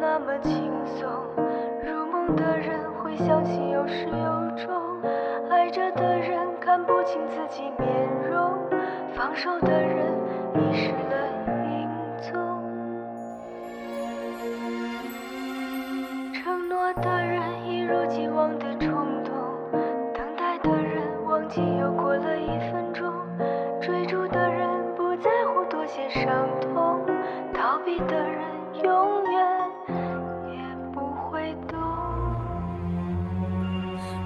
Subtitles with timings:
[0.00, 1.06] 那么轻松，
[1.84, 4.72] 入梦的人会相信有始有终，
[5.50, 8.58] 爱着的人看不清自己面容，
[9.14, 10.06] 放手的人
[10.54, 11.28] 遗失了
[11.68, 11.86] 影
[12.32, 12.32] 踪。
[16.32, 19.34] 承诺的人一如既往的冲动，
[20.14, 23.12] 等待的人忘记又过了一分钟，
[23.82, 27.04] 追逐的人不在乎多些伤痛，
[27.52, 28.40] 逃避的人
[28.82, 29.19] 永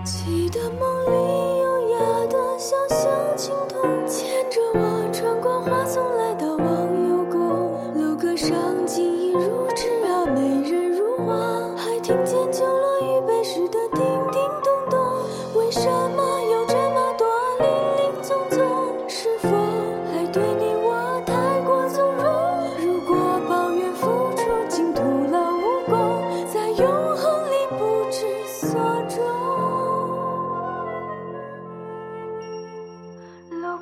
[0.05, 12.67] 记得梦里优雅的小小青铜，牵着我穿过花丛来到忘忧宫，楼阁上锦衣如织啊，美人如画，还听见酒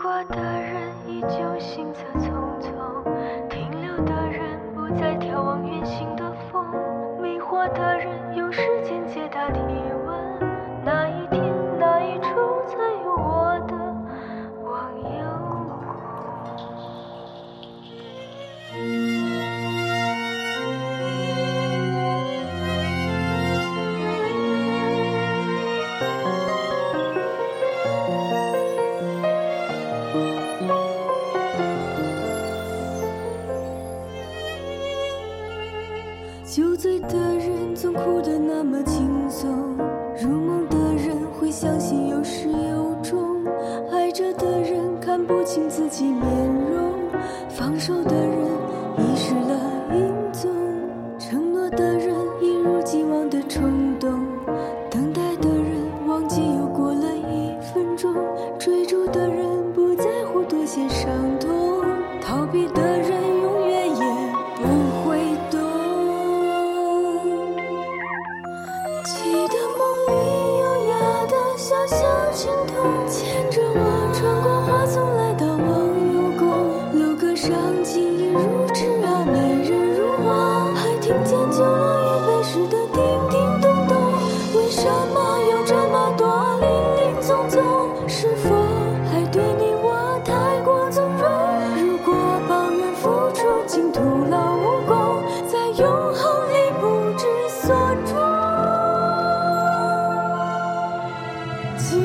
[0.03, 2.75] 过的人依旧行色匆匆，
[3.49, 6.67] 停留的人不再眺望远行的风，
[7.23, 9.61] 迷惑的人用时间解答提
[36.55, 39.75] 酒醉的人总哭得那么轻松，
[40.23, 43.43] 入梦的人会相信有始有终，
[43.91, 46.21] 爱着的人看不清自己面
[46.71, 46.93] 容，
[47.49, 48.37] 放手的人
[48.99, 49.59] 遗失了
[49.97, 50.51] 影踪，
[51.19, 54.11] 承诺的人一如既往的冲动，
[54.91, 58.15] 等待的人忘记又过了一分钟，
[58.59, 61.09] 追逐的人不在乎多些伤
[61.41, 61.83] 痛，
[62.21, 63.22] 逃避的人
[69.05, 69.19] 记
[69.49, 75.67] 得梦里优雅的小小青铜，牵着我穿过花丛来到望
[76.15, 76.47] 悠宫。
[77.01, 77.51] 楼阁上
[77.83, 83.97] 轻盈如织啊，美人如画，还听见酒落玉杯时的叮叮咚咚。
[84.55, 87.61] 为什么有这么多零零总总？
[88.07, 88.51] 是否
[89.11, 91.27] 还对你我太过纵容？
[91.83, 92.15] 如果
[92.49, 94.12] 抱怨付出净土。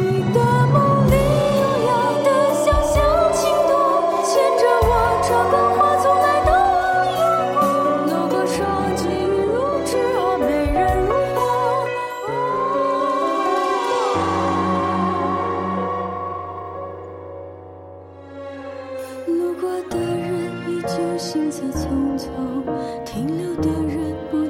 [0.09, 0.75] 你的梦
[1.07, 1.13] 里，
[1.59, 1.89] 悠扬
[2.23, 2.95] 的小小
[3.33, 3.69] 情歌，
[4.23, 4.89] 牵着我
[5.27, 5.53] 走过。
[5.77, 6.49] 我从来都
[6.95, 8.55] 没有过，说
[8.95, 9.03] 尽
[9.43, 9.45] 如
[9.85, 11.37] 痴哦，美人如花。
[19.27, 20.27] 路过的人
[20.69, 21.83] 依旧行色匆
[22.17, 22.25] 匆，
[23.05, 24.46] 停留的人不。